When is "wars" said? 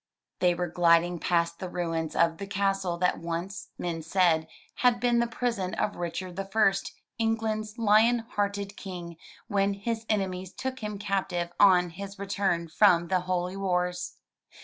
13.55-14.15